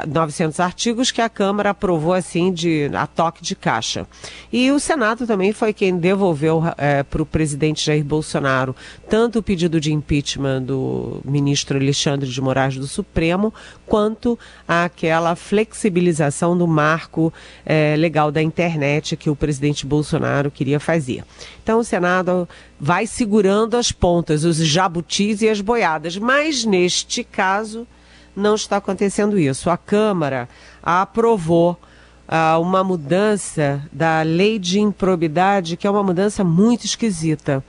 900 0.07 0.59
é, 0.59 0.63
artigos 0.63 1.11
que 1.11 1.21
a 1.21 1.29
Câmara 1.29 1.71
aprovou 1.71 2.13
assim 2.13 2.51
de 2.51 2.89
a 2.93 3.07
toque 3.07 3.43
de 3.43 3.55
caixa. 3.55 4.07
E 4.51 4.71
o 4.71 4.79
Senado 4.79 5.25
também 5.25 5.51
foi 5.53 5.73
quem 5.73 5.97
devolveu 5.97 6.63
é, 6.77 7.03
para 7.03 7.21
o 7.21 7.25
presidente 7.25 7.85
Jair 7.85 8.03
Bolsonaro 8.03 8.75
tanto 9.09 9.39
o 9.39 9.43
pedido 9.43 9.79
de 9.79 9.93
impeachment 9.93 10.63
do 10.63 11.21
ministro 11.23 11.77
Alexandre 11.77 12.29
de 12.29 12.41
Moraes 12.41 12.75
do 12.75 12.87
Supremo, 12.87 13.53
quanto 13.85 14.37
aquela 14.67 15.35
flexibilização 15.35 16.57
do 16.57 16.67
marco 16.67 17.33
é, 17.65 17.95
legal 17.97 18.31
da 18.31 18.41
internet 18.41 19.15
que 19.15 19.29
o 19.29 19.35
presidente 19.35 19.85
Bolsonaro 19.85 20.51
queria 20.51 20.79
fazer. 20.79 21.23
Então 21.63 21.79
o 21.79 21.83
Senado 21.83 22.47
vai 22.79 23.07
segurando 23.07 23.77
as 23.77 23.91
pontas, 23.91 24.43
os 24.43 24.57
jabutis 24.57 25.41
e 25.41 25.49
as 25.49 25.61
boiadas, 25.61 26.17
mas 26.17 26.65
neste 26.65 27.23
caso 27.23 27.87
não 28.35 28.55
está 28.55 28.77
acontecendo 28.77 29.39
isso. 29.39 29.69
A 29.69 29.77
Câmara 29.77 30.49
aprovou 30.83 31.79
ah, 32.27 32.57
uma 32.59 32.83
mudança 32.83 33.81
da 33.91 34.21
lei 34.21 34.59
de 34.59 34.79
improbidade, 34.79 35.77
que 35.77 35.87
é 35.87 35.89
uma 35.89 36.03
mudança 36.03 36.43
muito 36.43 36.85
esquisita. 36.85 37.63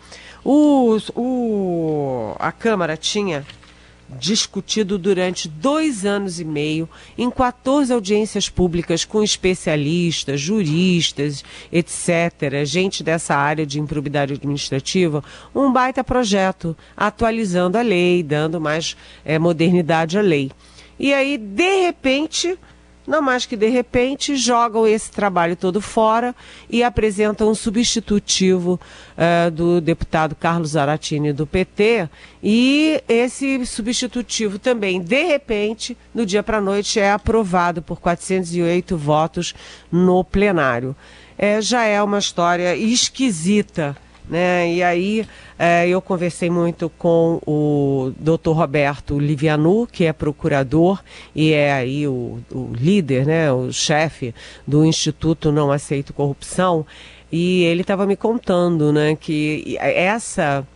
O, 0.45 0.97
o, 1.15 2.37
a 2.39 2.53
Câmara 2.53 2.97
tinha 2.97 3.45
discutido 4.09 4.99
durante 4.99 5.49
dois 5.49 6.05
anos 6.05 6.39
e 6.41 6.45
meio 6.45 6.89
em 7.19 7.31
14 7.31 7.93
audiências 7.93 8.49
públicas 8.49 9.05
com 9.05 9.23
especialistas, 9.23 10.41
juristas, 10.41 11.45
etc., 11.73 12.65
gente 12.65 13.03
dessa 13.03 13.35
área 13.35 13.67
de 13.67 13.81
improbidade 13.81 14.35
administrativa, 14.35 15.23
um 15.55 15.73
baita 15.73 16.05
projeto 16.05 16.77
atualizando 16.97 17.79
a 17.79 17.83
lei, 17.83 18.23
dando 18.23 18.61
mais 18.61 18.97
é, 19.25 19.39
modernidade 19.39 20.19
à 20.19 20.23
lei. 20.23 20.51
E 20.99 21.13
aí, 21.13 21.37
de 21.37 21.83
repente, 21.83 22.59
não 23.07 23.23
mais 23.23 23.47
que 23.47 23.57
de 23.57 23.69
repente, 23.69 24.37
jogam 24.37 24.87
esse 24.87 25.11
trabalho 25.11 25.57
todo 25.57 25.81
fora 25.81 26.35
e 26.69 26.83
apresentam 26.83 27.51
um 27.51 27.55
substitutivo 27.55 28.81
uh, 29.17 29.51
do 29.51 29.81
deputado 29.81 30.35
Carlos 30.35 30.71
Zaratini 30.71 31.33
do 31.33 31.47
PT. 31.47 32.09
E 32.43 33.03
esse 33.09 33.65
substitutivo 33.65 34.59
também, 34.59 35.01
de 35.01 35.25
repente, 35.25 35.97
no 36.15 36.27
dia 36.27 36.43
para 36.43 36.61
noite, 36.61 36.99
é 36.99 37.13
aprovado 37.13 37.83
por 37.83 38.01
408 38.01 38.97
votos 38.97 39.55
no 39.91 40.25
plenário. 40.25 40.95
É, 41.39 41.61
já 41.61 41.85
é 41.85 42.03
uma 42.03 42.19
história 42.19 42.75
esquisita 42.77 43.97
né? 44.29 44.73
E 44.73 44.83
aí 44.83 45.27
é, 45.59 45.89
eu 45.89 46.03
conversei 46.03 46.51
muito 46.51 46.91
com 46.99 47.41
o 47.47 48.13
Dr. 48.19 48.51
Roberto 48.51 49.19
Livianu, 49.19 49.87
que 49.87 50.05
é 50.05 50.13
procurador 50.13 51.03
e 51.35 51.53
é 51.53 51.73
aí 51.73 52.07
o, 52.07 52.39
o 52.51 52.73
líder, 52.75 53.27
né, 53.27 53.53
o 53.53 53.73
chefe 53.73 54.35
do 54.67 54.85
Instituto 54.85 55.51
Não 55.51 55.71
Aceito 55.71 56.13
Corrupção, 56.13 56.85
e 57.31 57.65
ele 57.65 57.81
estava 57.81 58.07
me 58.07 58.17
contando, 58.17 58.93
né, 58.93 59.17
que 59.17 59.77
essa 59.81 60.67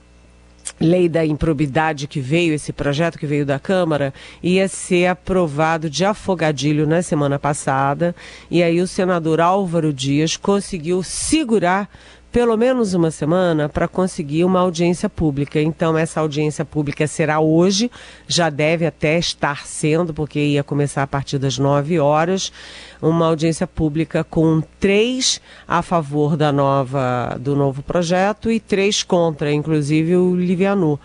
lei 0.81 1.09
da 1.09 1.25
improbidade 1.25 2.07
que 2.07 2.21
veio, 2.21 2.55
esse 2.55 2.73
projeto 2.73 3.19
que 3.19 3.27
veio 3.27 3.45
da 3.45 3.59
Câmara, 3.59 4.15
ia 4.43 4.67
ser 4.67 5.07
aprovado 5.07 5.91
de 5.91 6.05
afogadilho 6.05 6.87
na 6.87 7.03
semana 7.03 7.39
passada, 7.39 8.15
e 8.51 8.63
aí 8.63 8.81
o 8.81 8.87
senador 8.87 9.41
Álvaro 9.41 9.93
Dias 9.93 10.37
conseguiu 10.37 11.03
segurar 11.03 11.89
pelo 12.33 12.57
menos 12.57 12.95
uma 12.95 13.11
semana 13.11 13.69
para 13.69 13.89
conseguir 13.89 14.45
uma 14.45 14.61
audiência 14.61 15.09
pública. 15.09 15.61
Então, 15.61 15.99
essa 15.99 16.21
audiência 16.21 16.65
pública 16.65 17.07
será 17.07 17.41
hoje, 17.41 17.91
já 18.29 18.49
deve 18.49 18.87
até 18.87 19.19
estar 19.19 19.67
sendo, 19.67 20.15
porque 20.15 20.39
ia 20.39 20.63
começar 20.63 21.03
a 21.03 21.07
partir 21.07 21.39
das 21.39 21.59
9 21.59 21.99
horas, 21.99 22.53
uma 23.03 23.27
audiência 23.27 23.67
pública 23.67 24.23
com 24.23 24.63
três 24.79 25.41
a 25.67 25.83
favor 25.83 26.37
da 26.37 26.53
nova, 26.53 27.37
do 27.41 27.57
novo 27.57 27.83
projeto 27.83 28.51
e 28.51 28.61
três 28.61 29.03
contra, 29.03 29.53
inclusive 29.53 30.17
o 30.17 30.35
Livianu. 30.37 31.01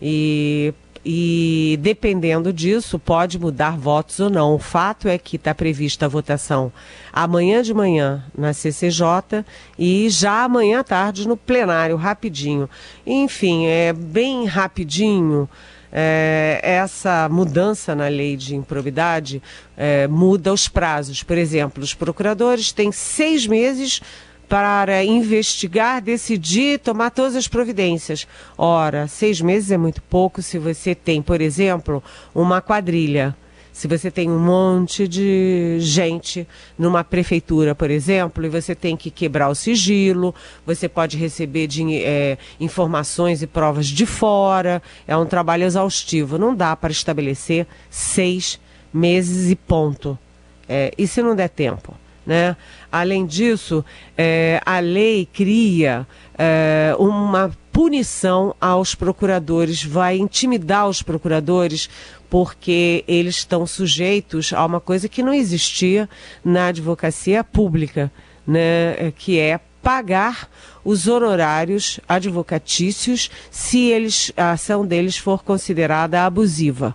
E 0.00 0.74
e 1.08 1.78
dependendo 1.80 2.52
disso, 2.52 2.98
pode 2.98 3.38
mudar 3.38 3.78
votos 3.78 4.18
ou 4.18 4.28
não. 4.28 4.56
O 4.56 4.58
fato 4.58 5.06
é 5.06 5.16
que 5.16 5.36
está 5.36 5.54
prevista 5.54 6.06
a 6.06 6.08
votação 6.08 6.72
amanhã 7.12 7.62
de 7.62 7.72
manhã 7.72 8.24
na 8.36 8.52
CCJ 8.52 9.44
e 9.78 10.10
já 10.10 10.42
amanhã 10.42 10.80
à 10.80 10.84
tarde 10.84 11.28
no 11.28 11.36
plenário, 11.36 11.94
rapidinho. 11.94 12.68
Enfim, 13.06 13.66
é 13.66 13.92
bem 13.92 14.46
rapidinho. 14.46 15.48
É, 15.92 16.58
essa 16.60 17.28
mudança 17.28 17.94
na 17.94 18.08
lei 18.08 18.36
de 18.36 18.56
improbidade 18.56 19.40
é, 19.76 20.08
muda 20.08 20.52
os 20.52 20.66
prazos. 20.66 21.22
Por 21.22 21.38
exemplo, 21.38 21.84
os 21.84 21.94
procuradores 21.94 22.72
têm 22.72 22.90
seis 22.90 23.46
meses 23.46 24.02
para 24.48 25.04
investigar, 25.04 26.00
decidir, 26.00 26.78
tomar 26.78 27.10
todas 27.10 27.34
as 27.34 27.48
providências. 27.48 28.26
Ora, 28.56 29.08
seis 29.08 29.40
meses 29.40 29.70
é 29.70 29.76
muito 29.76 30.00
pouco 30.02 30.40
se 30.42 30.58
você 30.58 30.94
tem, 30.94 31.20
por 31.20 31.40
exemplo, 31.40 32.02
uma 32.34 32.60
quadrilha. 32.60 33.36
Se 33.72 33.86
você 33.86 34.10
tem 34.10 34.30
um 34.30 34.38
monte 34.38 35.06
de 35.06 35.76
gente 35.80 36.48
numa 36.78 37.04
prefeitura, 37.04 37.74
por 37.74 37.90
exemplo, 37.90 38.46
e 38.46 38.48
você 38.48 38.74
tem 38.74 38.96
que 38.96 39.10
quebrar 39.10 39.50
o 39.50 39.54
sigilo, 39.54 40.34
você 40.64 40.88
pode 40.88 41.18
receber 41.18 41.66
de, 41.66 42.02
é, 42.02 42.38
informações 42.58 43.42
e 43.42 43.46
provas 43.46 43.86
de 43.86 44.06
fora, 44.06 44.82
é 45.06 45.14
um 45.14 45.26
trabalho 45.26 45.64
exaustivo. 45.64 46.38
Não 46.38 46.54
dá 46.54 46.74
para 46.74 46.90
estabelecer 46.90 47.66
seis 47.90 48.58
meses 48.90 49.50
e 49.50 49.54
ponto. 49.54 50.18
É, 50.66 50.90
e 50.96 51.06
se 51.06 51.20
não 51.20 51.36
der 51.36 51.50
tempo? 51.50 51.94
Né? 52.26 52.56
Além 52.90 53.24
disso, 53.24 53.84
é, 54.18 54.60
a 54.66 54.80
lei 54.80 55.28
cria 55.32 56.06
é, 56.36 56.94
uma 56.98 57.52
punição 57.72 58.54
aos 58.60 58.94
procuradores, 58.94 59.84
vai 59.84 60.16
intimidar 60.16 60.88
os 60.88 61.02
procuradores, 61.02 61.88
porque 62.28 63.04
eles 63.06 63.36
estão 63.36 63.66
sujeitos 63.66 64.52
a 64.52 64.64
uma 64.66 64.80
coisa 64.80 65.08
que 65.08 65.22
não 65.22 65.32
existia 65.32 66.08
na 66.44 66.66
advocacia 66.68 67.44
pública, 67.44 68.10
né? 68.46 69.12
que 69.16 69.38
é 69.38 69.60
pagar 69.86 70.48
os 70.84 71.06
honorários 71.06 72.00
advocatícios 72.08 73.30
se 73.52 73.84
eles, 73.84 74.32
a 74.36 74.50
ação 74.50 74.84
deles 74.84 75.16
for 75.16 75.44
considerada 75.44 76.24
abusiva. 76.24 76.92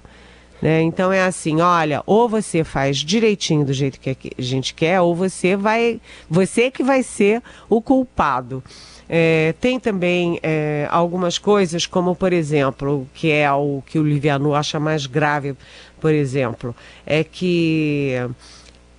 Né? 0.62 0.82
Então 0.84 1.12
é 1.12 1.24
assim, 1.24 1.60
olha, 1.60 2.04
ou 2.06 2.30
você 2.30 2.64
faz 2.64 2.98
direitinho 2.98 3.66
do 3.66 3.74
jeito 3.74 4.00
que 4.00 4.12
a 4.12 4.42
gente 4.42 4.74
quer, 4.74 5.02
ou 5.02 5.16
você 5.16 5.56
vai, 5.56 6.00
você 6.30 6.70
que 6.70 6.84
vai 6.84 7.02
ser 7.02 7.42
o 7.68 7.82
culpado. 7.82 8.64
É, 9.10 9.54
tem 9.60 9.80
também 9.80 10.40
é, 10.42 10.88
algumas 10.90 11.38
coisas, 11.38 11.86
como 11.86 12.16
por 12.16 12.32
exemplo, 12.32 13.08
que 13.14 13.32
é 13.32 13.52
o 13.52 13.84
que 13.86 14.00
o 14.00 14.04
Liviano 14.04 14.54
acha 14.54 14.80
mais 14.80 15.06
grave, 15.06 15.56
por 16.00 16.14
exemplo, 16.14 16.76
é 17.06 17.24
que 17.24 18.14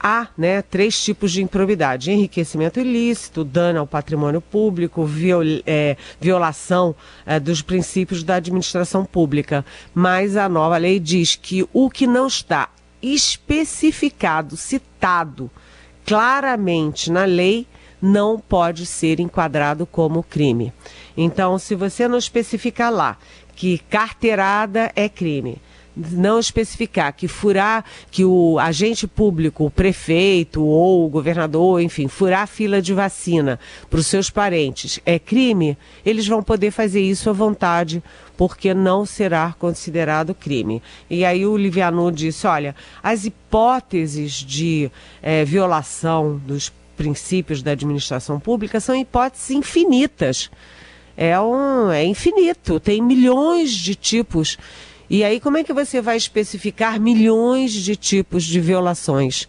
há 0.02 0.28
né, 0.36 0.62
três 0.62 1.02
tipos 1.02 1.30
de 1.32 1.42
improbidade: 1.42 2.10
enriquecimento 2.10 2.80
ilícito, 2.80 3.44
dano 3.44 3.78
ao 3.78 3.86
patrimônio 3.86 4.40
público, 4.40 5.04
viol, 5.04 5.42
é, 5.66 5.96
violação 6.20 6.94
é, 7.24 7.38
dos 7.38 7.62
princípios 7.62 8.22
da 8.22 8.36
administração 8.36 9.04
pública. 9.04 9.64
Mas 9.94 10.36
a 10.36 10.48
nova 10.48 10.76
lei 10.76 10.98
diz 10.98 11.36
que 11.36 11.66
o 11.72 11.88
que 11.88 12.06
não 12.06 12.26
está 12.26 12.68
especificado, 13.00 14.56
citado 14.56 15.50
claramente 16.04 17.10
na 17.10 17.24
lei, 17.24 17.66
não 18.00 18.38
pode 18.38 18.84
ser 18.84 19.20
enquadrado 19.20 19.86
como 19.86 20.24
crime. 20.24 20.72
Então, 21.16 21.58
se 21.58 21.74
você 21.74 22.08
não 22.08 22.18
especificar 22.18 22.92
lá 22.92 23.16
que 23.54 23.78
carteirada 23.78 24.90
é 24.96 25.08
crime, 25.08 25.58
não 25.96 26.38
especificar 26.38 27.12
que 27.12 27.28
furar, 27.28 27.84
que 28.10 28.24
o 28.24 28.58
agente 28.58 29.06
público, 29.06 29.66
o 29.66 29.70
prefeito 29.70 30.62
ou 30.62 31.06
o 31.06 31.08
governador, 31.08 31.80
enfim, 31.80 32.08
furar 32.08 32.42
a 32.42 32.46
fila 32.46 32.80
de 32.80 32.94
vacina 32.94 33.58
para 33.90 34.00
os 34.00 34.06
seus 34.06 34.30
parentes 34.30 35.00
é 35.04 35.18
crime, 35.18 35.76
eles 36.04 36.26
vão 36.26 36.42
poder 36.42 36.70
fazer 36.70 37.00
isso 37.00 37.28
à 37.28 37.32
vontade, 37.32 38.02
porque 38.36 38.72
não 38.74 39.04
será 39.04 39.54
considerado 39.58 40.34
crime. 40.34 40.82
E 41.08 41.24
aí 41.24 41.46
o 41.46 41.56
Livianu 41.56 42.10
disse: 42.10 42.46
olha, 42.46 42.74
as 43.02 43.24
hipóteses 43.24 44.32
de 44.32 44.90
é, 45.22 45.44
violação 45.44 46.40
dos 46.44 46.72
princípios 46.96 47.62
da 47.62 47.72
administração 47.72 48.38
pública 48.38 48.80
são 48.80 48.94
hipóteses 48.94 49.50
infinitas. 49.50 50.50
É, 51.16 51.38
um, 51.38 51.90
é 51.90 52.04
infinito, 52.04 52.80
tem 52.80 53.02
milhões 53.02 53.70
de 53.70 53.94
tipos 53.94 54.56
e 55.12 55.22
aí, 55.22 55.38
como 55.38 55.58
é 55.58 55.62
que 55.62 55.74
você 55.74 56.00
vai 56.00 56.16
especificar 56.16 56.98
milhões 56.98 57.70
de 57.70 57.94
tipos 57.94 58.44
de 58.44 58.58
violações? 58.58 59.46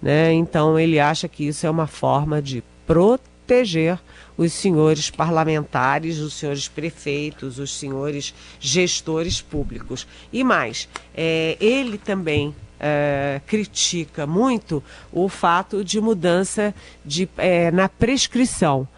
Né? 0.00 0.32
Então, 0.32 0.78
ele 0.78 0.98
acha 0.98 1.28
que 1.28 1.46
isso 1.46 1.66
é 1.66 1.70
uma 1.70 1.86
forma 1.86 2.40
de 2.40 2.64
proteger 2.86 4.00
os 4.38 4.54
senhores 4.54 5.10
parlamentares, 5.10 6.16
os 6.16 6.32
senhores 6.32 6.66
prefeitos, 6.66 7.58
os 7.58 7.78
senhores 7.78 8.32
gestores 8.58 9.42
públicos. 9.42 10.06
E 10.32 10.42
mais, 10.42 10.88
é, 11.14 11.58
ele 11.60 11.98
também 11.98 12.56
é, 12.80 13.42
critica 13.46 14.26
muito 14.26 14.82
o 15.12 15.28
fato 15.28 15.84
de 15.84 16.00
mudança 16.00 16.74
de, 17.04 17.28
é, 17.36 17.70
na 17.70 17.86
prescrição 17.86 18.88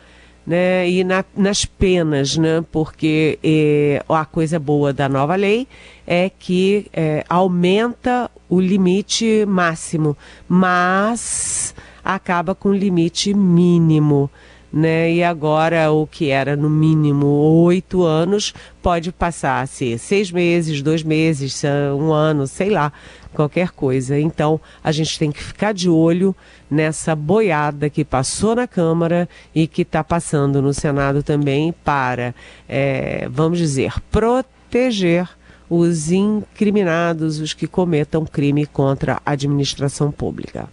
né, 0.48 0.88
e 0.88 1.04
na, 1.04 1.22
nas 1.36 1.66
penas, 1.66 2.38
né, 2.38 2.64
porque 2.72 3.38
é, 3.44 4.02
a 4.08 4.24
coisa 4.24 4.58
boa 4.58 4.94
da 4.94 5.06
nova 5.06 5.36
lei 5.36 5.68
é 6.06 6.30
que 6.30 6.86
é, 6.90 7.22
aumenta 7.28 8.30
o 8.48 8.58
limite 8.58 9.44
máximo, 9.46 10.16
mas 10.48 11.74
acaba 12.02 12.54
com 12.54 12.70
o 12.70 12.74
limite 12.74 13.34
mínimo. 13.34 14.30
Né? 14.72 15.12
E 15.12 15.22
agora 15.22 15.90
o 15.90 16.06
que 16.06 16.30
era 16.30 16.56
no 16.56 16.68
mínimo 16.68 17.26
oito 17.26 18.02
anos 18.02 18.54
pode 18.82 19.12
passar 19.12 19.62
a 19.62 19.66
ser 19.66 19.98
seis 19.98 20.30
meses, 20.30 20.80
dois 20.82 21.02
meses, 21.02 21.62
um 21.98 22.12
ano, 22.12 22.46
sei 22.46 22.70
lá, 22.70 22.92
qualquer 23.38 23.70
coisa. 23.70 24.18
Então 24.18 24.60
a 24.82 24.90
gente 24.90 25.16
tem 25.16 25.30
que 25.30 25.42
ficar 25.42 25.72
de 25.72 25.88
olho 25.88 26.34
nessa 26.68 27.14
boiada 27.14 27.88
que 27.88 28.04
passou 28.04 28.56
na 28.56 28.66
Câmara 28.66 29.28
e 29.54 29.68
que 29.68 29.82
está 29.82 30.02
passando 30.02 30.60
no 30.60 30.74
Senado 30.74 31.22
também 31.22 31.72
para, 31.84 32.34
é, 32.68 33.28
vamos 33.30 33.58
dizer, 33.58 33.94
proteger 34.10 35.28
os 35.70 36.10
incriminados, 36.10 37.38
os 37.38 37.54
que 37.54 37.68
cometam 37.68 38.26
crime 38.26 38.66
contra 38.66 39.22
a 39.24 39.32
administração 39.32 40.10
pública. 40.10 40.68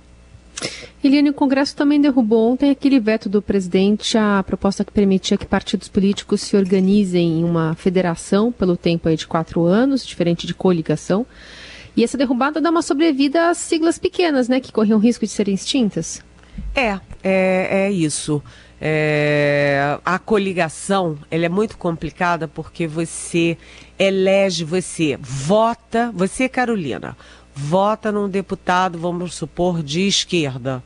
Eliane, 1.04 1.30
o 1.30 1.34
Congresso 1.34 1.75
também 1.75 2.01
derrubou 2.01 2.51
ontem 2.54 2.71
aquele 2.71 2.99
veto 2.99 3.30
do 3.30 3.41
presidente 3.41 4.17
à 4.17 4.41
proposta 4.41 4.84
que 4.84 4.91
permitia 4.91 5.38
que 5.38 5.45
partidos 5.45 5.88
políticos 5.88 6.41
se 6.41 6.58
organizem 6.58 7.41
em 7.41 7.43
uma 7.43 7.75
federação 7.75 8.51
pelo 8.51 8.75
tempo 8.75 9.13
de 9.15 9.28
quatro 9.28 9.65
anos, 9.65 10.08
diferente 10.08 10.47
de 10.47 10.56
coligação. 10.56 11.25
E 11.95 12.03
essa 12.03 12.17
derrubada 12.17 12.60
dá 12.60 12.69
uma 12.69 12.81
sobrevida 12.81 13.49
às 13.49 13.58
siglas 13.58 13.97
pequenas, 13.97 14.49
né, 14.49 14.60
que 14.60 14.71
corriam 14.71 14.99
risco 14.99 15.25
de 15.25 15.31
serem 15.31 15.55
extintas. 15.55 16.21
É, 16.75 16.99
é, 17.23 17.67
é 17.88 17.91
isso. 17.91 18.43
É, 18.79 19.97
a 20.03 20.19
coligação 20.19 21.17
ela 21.31 21.45
é 21.45 21.49
muito 21.49 21.77
complicada 21.77 22.47
porque 22.47 22.86
você 22.86 23.58
elege, 23.97 24.65
você 24.65 25.17
vota, 25.21 26.12
você, 26.13 26.49
Carolina, 26.49 27.15
vota 27.55 28.12
num 28.12 28.27
deputado, 28.27 28.99
vamos 28.99 29.34
supor, 29.34 29.81
de 29.81 30.01
esquerda. 30.01 30.84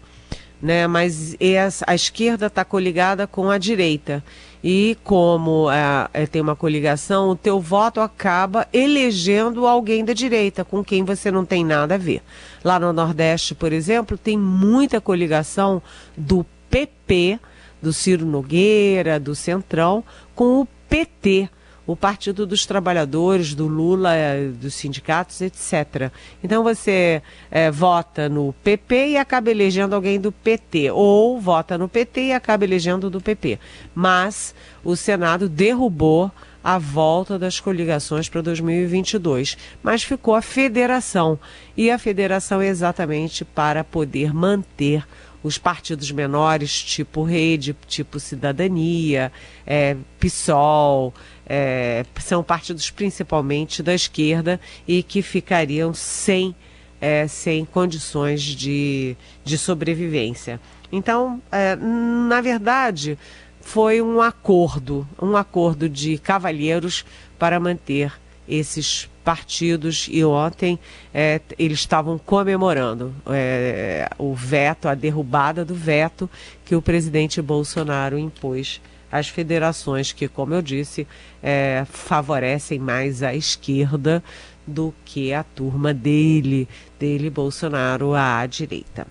Né? 0.62 0.86
Mas 0.86 1.36
essa, 1.40 1.84
a 1.88 1.96
esquerda 1.96 2.46
está 2.46 2.64
coligada 2.64 3.26
com 3.26 3.50
a 3.50 3.58
direita 3.58 4.24
e 4.64 4.98
como 5.04 5.72
é, 5.72 6.08
é, 6.14 6.28
tem 6.28 6.42
uma 6.42 6.56
coligação, 6.56 7.30
o 7.30 7.36
teu 7.36 7.60
voto 7.60 8.02
acaba 8.02 8.68
elegendo 8.74 9.66
alguém 9.66 10.04
da 10.04 10.14
direita, 10.14 10.66
com 10.66 10.84
quem 10.84 11.04
você 11.04 11.32
não 11.32 11.46
tem 11.46 11.64
nada 11.64 11.96
a 11.96 11.98
ver. 11.98 12.22
Lá 12.64 12.80
no 12.80 12.92
Nordeste, 12.92 13.56
por 13.56 13.72
exemplo, 13.72 14.18
tem 14.18 14.38
muita 14.38 15.00
coligação 15.00 15.82
do 16.18 16.46
PP, 16.70 17.40
do 17.82 17.94
Ciro 17.94 18.26
Nogueira, 18.26 19.20
do 19.20 19.34
Centrão, 19.34 20.04
com 20.36 20.62
o 20.62 20.68
PT 20.90 21.50
o 21.92 21.96
Partido 21.96 22.46
dos 22.46 22.68
Trabalhadores, 22.68 23.56
do 23.56 23.66
Lula, 23.66 24.14
eh, 24.14 24.50
dos 24.50 24.76
sindicatos, 24.76 25.42
etc. 25.42 26.12
Então 26.44 26.62
você 26.64 27.20
é, 27.50 27.72
vota 27.72 28.30
no 28.30 28.54
PP 28.64 29.08
e 29.08 29.18
acaba 29.18 29.50
elegendo 29.50 29.96
alguém 29.96 30.20
do 30.20 30.32
PT, 30.32 30.92
ou 30.92 31.42
vota 31.42 31.80
no 31.80 31.90
PT 31.90 32.26
e 32.26 32.32
acaba 32.32 32.64
elegendo 32.64 33.10
do 33.10 33.20
PP. 33.20 33.58
Mas 33.96 34.54
o 34.84 34.96
Senado 34.96 35.50
derrubou 35.50 36.32
a 36.64 36.78
volta 36.78 37.40
das 37.40 37.60
coligações 37.60 38.30
para 38.30 38.42
2022, 38.42 39.58
mas 39.82 40.04
ficou 40.04 40.36
a 40.36 40.44
federação. 40.44 41.40
E 41.76 41.90
a 41.90 41.98
federação 41.98 42.62
é 42.62 42.68
exatamente 42.68 43.44
para 43.44 43.84
poder 43.84 44.32
manter 44.32 45.04
os 45.44 45.58
partidos 45.58 46.12
menores, 46.12 46.84
tipo 46.84 47.24
Rede, 47.24 47.76
tipo 47.88 48.20
Cidadania, 48.20 49.32
é, 49.66 49.96
PSOL, 50.20 51.14
é, 51.46 52.06
são 52.20 52.44
partidos 52.44 52.90
principalmente 52.92 53.82
da 53.82 53.94
esquerda 53.94 54.60
e 54.88 55.02
que 55.02 55.22
ficariam 55.22 55.94
sem, 55.94 56.56
é, 57.00 57.28
sem 57.28 57.66
condições 57.66 58.42
de, 58.42 59.16
de 59.44 59.58
sobrevivência. 59.58 60.60
Então, 60.92 61.42
é, 61.52 61.76
na 61.76 62.42
verdade, 62.42 63.18
foi 63.62 64.02
um 64.02 64.22
acordo, 64.22 65.08
um 65.22 65.38
acordo 65.38 65.88
de 65.88 66.18
cavalheiros 66.18 67.06
para 67.38 67.60
manter 67.60 68.12
esses 68.48 69.08
partidos 69.30 70.10
e 70.12 70.26
ontem 70.26 70.80
é, 71.14 71.40
eles 71.60 71.78
estavam 71.78 72.18
comemorando 72.18 73.14
é, 73.28 74.10
o 74.18 74.34
veto, 74.34 74.88
a 74.88 74.96
derrubada 74.96 75.64
do 75.64 75.76
veto 75.76 76.28
que 76.66 76.76
o 76.76 76.82
presidente 76.82 77.40
Bolsonaro 77.40 78.18
impôs 78.18 78.82
às 79.12 79.30
federações 79.30 80.12
que, 80.12 80.28
como 80.28 80.56
eu 80.56 80.64
disse, 80.64 81.06
é, 81.44 81.86
favorecem 81.88 82.80
mais 82.80 83.22
a 83.22 83.36
esquerda 83.36 84.24
do 84.66 84.92
que 85.06 85.32
a 85.32 85.44
turma 85.44 85.94
dele, 85.94 86.68
dele 87.00 87.30
Bolsonaro 87.30 88.16
à 88.16 88.44
direita. 88.48 89.06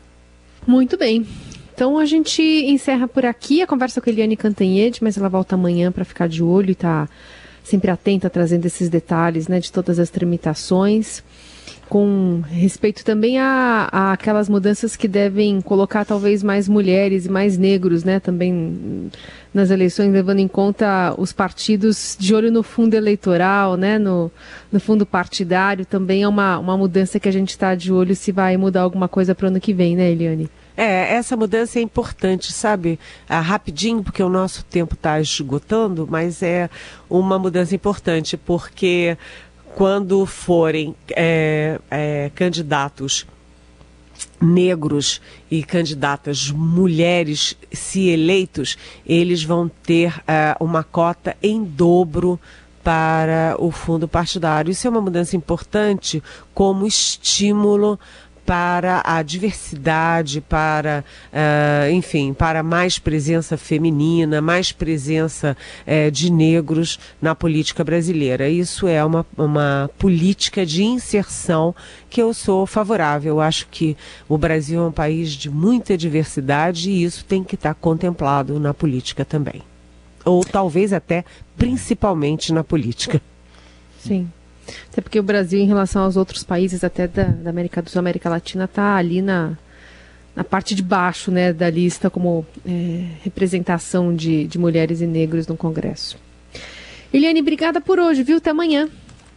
Muito 0.67 0.99
bem. 0.99 1.25
Então 1.73 1.97
a 1.97 2.05
gente 2.05 2.43
encerra 2.43 3.07
por 3.07 3.25
aqui 3.25 3.63
a 3.63 3.69
conversa 3.69 4.01
com 4.01 4.11
a 4.11 4.13
Eliane 4.13 4.37
Cantanhede, 4.37 4.99
mas 5.01 5.17
ela 5.17 5.29
volta 5.29 5.55
amanhã 5.55 5.93
para 5.93 6.05
ficar 6.05 6.29
de 6.29 6.43
olho 6.43 6.73
e 6.73 6.75
tá 6.75 7.09
sempre 7.69 7.91
atenta, 7.91 8.31
trazendo 8.31 8.67
esses 8.67 8.89
detalhes 8.89 9.49
né, 9.49 9.61
de 9.61 9.71
todas 9.71 9.99
as 9.99 10.11
tramitações, 10.11 11.23
com 11.89 12.43
respeito 12.47 13.05
também 13.05 13.39
a, 13.39 13.89
a, 13.91 14.13
aquelas 14.13 14.49
mudanças 14.49 14.95
que 14.95 15.09
devem 15.09 15.61
colocar 15.61 16.05
talvez 16.05 16.43
mais 16.43 16.69
mulheres 16.69 17.27
e 17.27 17.31
mais 17.31 17.57
negros 17.57 18.05
né, 18.05 18.21
também 18.21 19.11
nas 19.53 19.71
eleições, 19.71 20.13
levando 20.13 20.41
em 20.41 20.49
conta 20.49 21.15
os 21.17 21.33
partidos 21.33 22.17
de 22.19 22.35
olho 22.35 22.53
no 22.53 22.63
fundo 22.63 22.95
eleitoral, 22.95 23.77
né, 23.77 23.99
no, 23.99 24.31
no 24.71 24.79
fundo 24.79 25.07
partidário, 25.07 25.87
também 25.87 26.23
é 26.23 26.29
uma, 26.29 26.59
uma 26.59 26.77
mudança 26.77 27.19
que 27.19 27.29
a 27.29 27.33
gente 27.33 27.51
está 27.51 27.75
de 27.75 27.93
olho 27.93 28.15
se 28.15 28.33
vai 28.33 28.57
mudar 28.57 28.83
alguma 28.83 29.09
coisa 29.09 29.35
para 29.35 29.47
o 29.47 29.49
ano 29.49 29.61
que 29.61 29.73
vem, 29.73 29.97
né, 29.97 30.11
Eliane? 30.11 30.49
É, 30.81 31.15
essa 31.15 31.37
mudança 31.37 31.81
é 31.81 31.83
importante, 31.83 32.53
sabe? 32.53 33.01
Ah, 33.29 33.41
rapidinho, 33.41 34.01
porque 34.01 34.23
o 34.23 34.29
nosso 34.29 34.65
tempo 34.65 34.95
está 34.95 35.21
esgotando, 35.21 36.07
mas 36.09 36.41
é 36.41 36.71
uma 37.11 37.37
mudança 37.37 37.75
importante, 37.75 38.37
porque 38.37 39.19
quando 39.75 40.25
forem 40.25 40.95
é, 41.17 41.81
é, 41.91 42.31
candidatos 42.33 43.27
negros 44.41 45.21
e 45.51 45.65
candidatas 45.65 46.49
mulheres 46.53 47.57
se 47.73 48.09
eleitos, 48.09 48.79
eles 49.05 49.43
vão 49.43 49.69
ter 49.69 50.17
uh, 50.19 50.65
uma 50.65 50.85
cota 50.85 51.37
em 51.43 51.65
dobro 51.65 52.39
para 52.85 53.57
o 53.59 53.71
fundo 53.71 54.07
partidário. 54.09 54.71
Isso 54.71 54.87
é 54.87 54.91
uma 54.91 55.01
mudança 55.01 55.37
importante 55.37 56.23
como 56.55 56.87
estímulo 56.87 57.99
para 58.49 59.03
a 59.05 59.23
diversidade, 59.23 60.41
para, 60.41 61.05
uh, 61.31 61.91
enfim, 61.91 62.33
para 62.33 62.63
mais 62.63 62.99
presença 62.99 63.59
feminina, 63.59 64.41
mais 64.41 64.73
presença 64.73 65.55
uh, 65.87 66.11
de 66.11 66.33
negros 66.33 66.99
na 67.21 67.35
política 67.35 67.85
brasileira. 67.85 68.49
Isso 68.49 68.89
é 68.89 69.05
uma, 69.05 69.27
uma 69.37 69.91
política 69.99 70.65
de 70.65 70.83
inserção 70.83 71.75
que 72.09 72.23
eu 72.23 72.33
sou 72.33 72.65
favorável. 72.65 73.35
Eu 73.35 73.41
acho 73.43 73.69
que 73.71 73.95
o 74.27 74.39
Brasil 74.39 74.81
é 74.81 74.87
um 74.87 74.93
país 74.93 75.33
de 75.33 75.51
muita 75.51 75.95
diversidade 75.95 76.91
e 76.91 77.05
isso 77.05 77.27
tem 77.27 77.45
que 77.45 77.55
estar 77.55 77.75
contemplado 77.75 78.59
na 78.59 78.73
política 78.73 79.27
também. 79.27 79.61
Ou 80.25 80.43
talvez 80.43 80.95
até 80.95 81.23
principalmente 81.55 82.51
na 82.51 82.65
política. 82.65 83.21
Sim. 84.01 84.27
Até 84.91 85.01
porque 85.01 85.19
o 85.19 85.23
Brasil, 85.23 85.59
em 85.59 85.67
relação 85.67 86.03
aos 86.03 86.17
outros 86.17 86.45
países, 86.45 86.85
até 86.85 87.07
da, 87.07 87.25
da 87.25 87.51
América 87.51 87.81
do 87.81 87.91
Sul, 87.91 87.99
América 87.99 88.29
Latina, 88.29 88.65
está 88.65 88.97
ali 88.97 89.23
na, 89.23 89.57
na 90.35 90.45
parte 90.45 90.75
de 90.75 90.83
baixo 90.83 91.31
né, 91.31 91.53
da 91.53 91.71
lista 91.71 92.11
como 92.11 92.47
é, 92.67 93.05
representação 93.23 94.15
de, 94.15 94.47
de 94.47 94.59
mulheres 94.59 95.01
e 95.01 95.07
negros 95.07 95.47
no 95.47 95.57
Congresso. 95.57 96.19
Eliane, 97.13 97.41
obrigada 97.41 97.81
por 97.81 97.99
hoje, 97.99 98.23
viu? 98.23 98.37
Até 98.37 98.51
amanhã. 98.51 98.89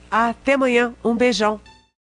Até 0.10 0.54
amanhã. 0.54 0.94
Um 1.04 1.16
beijão. 1.16 1.60